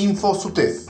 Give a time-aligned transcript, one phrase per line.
[0.00, 0.88] InfoSUTEF.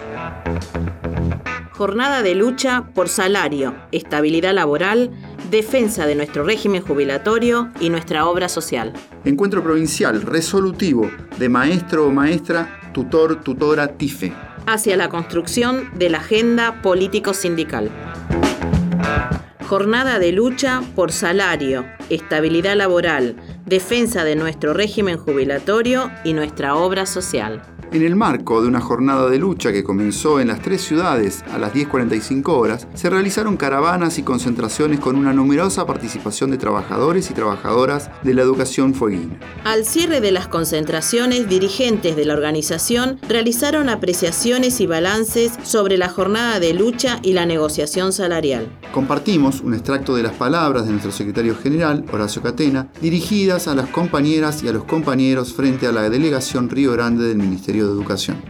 [1.72, 5.10] Jornada de lucha por salario, estabilidad laboral,
[5.51, 8.92] defensa de nuestro régimen jubilatorio y nuestra obra social.
[9.24, 14.33] Encuentro provincial resolutivo de maestro o maestra, tutor, tutora, TIFE.
[14.67, 17.91] Hacia la construcción de la agenda político-sindical.
[19.66, 27.06] Jornada de lucha por salario, estabilidad laboral, defensa de nuestro régimen jubilatorio y nuestra obra
[27.06, 27.62] social.
[27.93, 31.59] En el marco de una jornada de lucha que comenzó en las tres ciudades a
[31.59, 37.34] las 10.45 horas, se realizaron caravanas y concentraciones con una numerosa participación de trabajadores y
[37.34, 39.41] trabajadoras de la educación fueguina.
[39.65, 46.09] Al cierre de las concentraciones, dirigentes de la organización realizaron apreciaciones y balances sobre la
[46.09, 48.69] jornada de lucha y la negociación salarial.
[48.93, 53.89] Compartimos un extracto de las palabras de nuestro secretario general, Horacio Catena, dirigidas a las
[53.89, 58.43] compañeras y a los compañeros frente a la delegación Río Grande del Ministerio de Educación.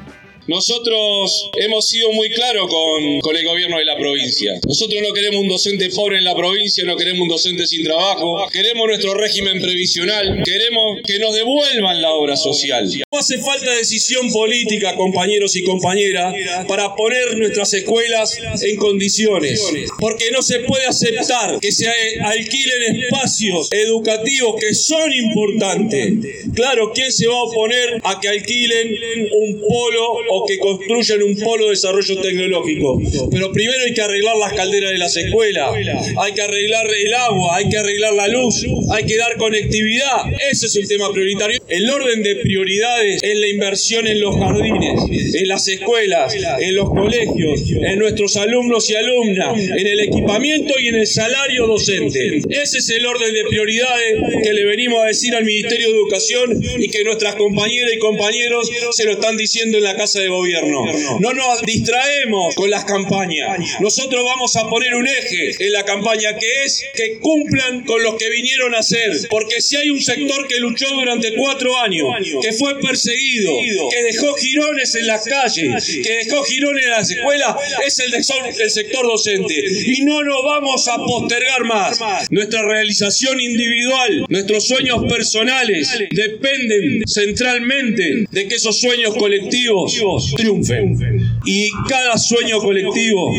[0.47, 4.59] Nosotros hemos sido muy claros con, con, el gobierno de la provincia.
[4.67, 8.48] Nosotros no queremos un docente pobre en la provincia, no queremos un docente sin trabajo,
[8.51, 12.91] queremos nuestro régimen previsional, queremos que nos devuelvan la obra social.
[13.12, 16.33] Hace falta decisión política, compañeros y compañeras,
[16.69, 19.61] para poner nuestras escuelas en condiciones,
[19.98, 26.12] porque no se puede aceptar que se alquilen espacios educativos que son importantes.
[26.55, 28.94] Claro, ¿quién se va a oponer a que alquilen
[29.33, 33.00] un polo o que construyan un polo de desarrollo tecnológico.
[33.30, 35.72] Pero primero hay que arreglar las calderas de las escuelas,
[36.17, 40.27] hay que arreglar el agua, hay que arreglar la luz, hay que dar conectividad.
[40.50, 41.61] Ese es el tema prioritario.
[41.69, 46.91] El orden de prioridades es la inversión en los jardines, en las escuelas, en los
[46.91, 52.41] colegios, en nuestros alumnos y alumnas, en el equipamiento y en el salario docente.
[52.48, 56.62] Ese es el orden de prioridades que le venimos a decir al Ministerio de Educación
[56.79, 60.85] y que nuestras compañeras y compañeros se lo están diciendo en la Casa de Gobierno.
[61.20, 63.59] No nos distraemos con las campañas.
[63.81, 68.17] Nosotros vamos a poner un eje en la campaña que es que cumplan con lo
[68.17, 69.13] que vinieron a hacer.
[69.29, 72.08] Porque si hay un sector que luchó durante cuatro años,
[72.42, 73.56] que fue perseguido,
[73.90, 77.56] que dejó girones en las calles, que dejó girones en las escuelas,
[77.86, 79.55] es el, el sector docente.
[79.86, 82.00] Y no nos vamos a postergar más.
[82.30, 89.98] Nuestra realización individual, nuestros sueños personales dependen centralmente de que esos sueños colectivos
[90.36, 91.20] triunfen.
[91.45, 93.33] Y cada sueño colectivo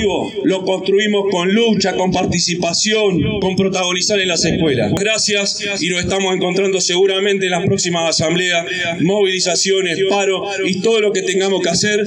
[0.44, 4.91] lo construimos con lucha, con participación, con protagonizar en las escuelas.
[5.00, 8.66] Gracias y nos estamos encontrando seguramente en las próximas asambleas,
[9.01, 12.06] movilizaciones, paro y todo lo que tengamos que hacer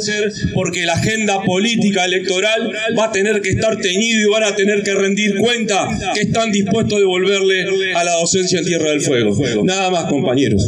[0.55, 4.83] porque la agenda política electoral va a tener que estar teñido y van a tener
[4.83, 9.37] que rendir cuenta que están dispuestos a devolverle a la docencia en Tierra del Fuego.
[9.65, 10.67] Nada más, compañeros.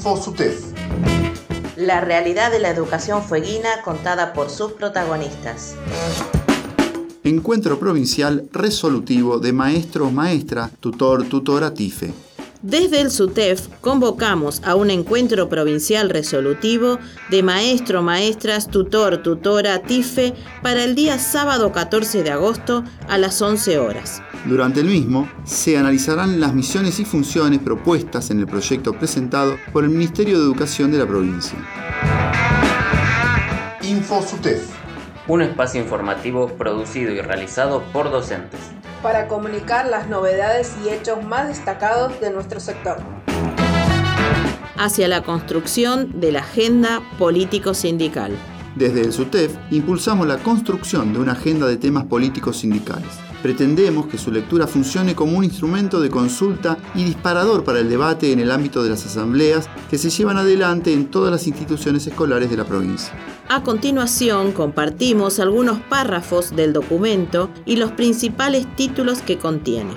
[0.00, 0.64] InfoSUTEF.
[1.76, 5.74] La realidad de la educación fueguina contada por sus protagonistas.
[7.22, 12.14] Encuentro provincial resolutivo de maestro, maestra, tutor, tutora, TIFE.
[12.62, 16.98] Desde el SUTEF convocamos a un encuentro provincial resolutivo
[17.30, 23.40] de maestro, maestras, tutor, tutora, TIFE para el día sábado 14 de agosto a las
[23.40, 24.22] 11 horas.
[24.44, 29.84] Durante el mismo se analizarán las misiones y funciones propuestas en el proyecto presentado por
[29.84, 31.58] el Ministerio de Educación de la provincia.
[33.80, 34.68] InfoSUTEF.
[35.28, 38.60] Un espacio informativo producido y realizado por docentes
[39.02, 42.98] para comunicar las novedades y hechos más destacados de nuestro sector.
[44.76, 48.32] Hacia la construcción de la agenda político-sindical.
[48.76, 53.29] Desde el SUTEF impulsamos la construcción de una agenda de temas políticos sindicales.
[53.42, 58.32] Pretendemos que su lectura funcione como un instrumento de consulta y disparador para el debate
[58.32, 62.50] en el ámbito de las asambleas que se llevan adelante en todas las instituciones escolares
[62.50, 63.12] de la provincia.
[63.48, 69.94] A continuación compartimos algunos párrafos del documento y los principales títulos que contiene.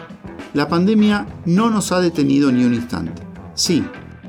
[0.53, 3.23] La pandemia no nos ha detenido ni un instante.
[3.55, 3.83] Sí,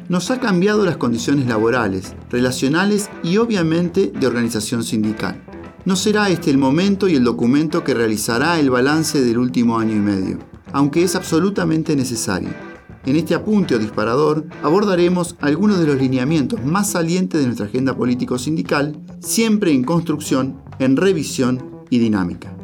[0.09, 5.43] nos ha cambiado las condiciones laborales, relacionales y obviamente de organización sindical.
[5.87, 9.95] No será este el momento y el documento que realizará el balance del último año
[9.95, 10.39] y medio,
[10.73, 12.49] aunque es absolutamente necesario.
[13.05, 17.95] En este apunte o disparador abordaremos algunos de los lineamientos más salientes de nuestra agenda
[17.95, 22.57] político-sindical, siempre en construcción, en revisión y dinámica.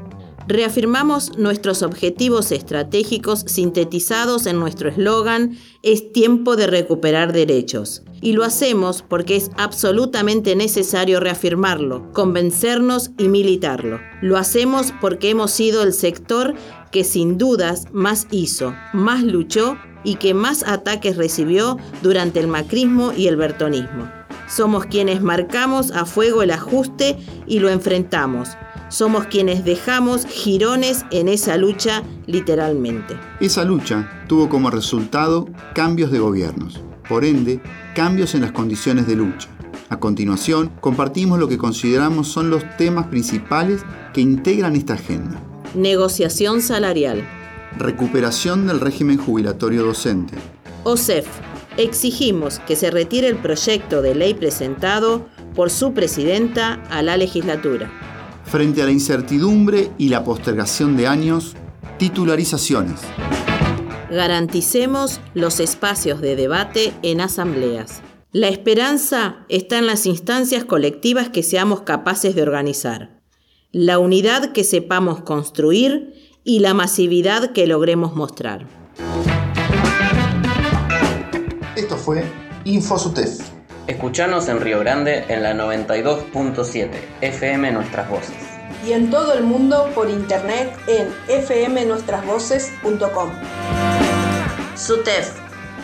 [0.48, 8.02] Reafirmamos nuestros objetivos estratégicos sintetizados en nuestro eslogan Es tiempo de recuperar derechos.
[8.20, 13.98] Y lo hacemos porque es absolutamente necesario reafirmarlo, convencernos y militarlo.
[14.20, 16.54] Lo hacemos porque hemos sido el sector
[16.90, 23.12] que sin dudas más hizo, más luchó y que más ataques recibió durante el macrismo
[23.16, 24.10] y el bertonismo.
[24.48, 28.50] Somos quienes marcamos a fuego el ajuste y lo enfrentamos.
[28.88, 33.16] Somos quienes dejamos girones en esa lucha literalmente.
[33.38, 37.60] Esa lucha tuvo como resultado cambios de gobiernos, por ende,
[37.96, 39.48] cambios en las condiciones de lucha.
[39.88, 43.82] A continuación, compartimos lo que consideramos son los temas principales
[44.14, 45.42] que integran esta agenda.
[45.74, 47.24] Negociación salarial.
[47.76, 50.34] Recuperación del régimen jubilatorio docente.
[50.84, 51.26] OSEF.
[51.76, 57.90] Exigimos que se retire el proyecto de ley presentado por su presidenta a la legislatura.
[58.44, 61.56] Frente a la incertidumbre y la postergación de años,
[61.98, 63.00] titularizaciones.
[64.10, 68.02] Garanticemos los espacios de debate en asambleas.
[68.32, 73.20] La esperanza está en las instancias colectivas que seamos capaces de organizar,
[73.70, 78.66] la unidad que sepamos construir y la masividad que logremos mostrar.
[81.76, 82.24] Esto fue
[82.64, 83.40] InfoSutef.
[83.86, 86.90] Escuchanos en Río Grande en la 92.7
[87.20, 88.34] FM Nuestras Voces.
[88.86, 91.08] Y en todo el mundo por internet en
[91.46, 93.30] fmnuestrasvoces.com.
[94.80, 95.32] SUTEF,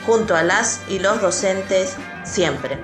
[0.06, 2.78] junto a las y los docentes, siempre.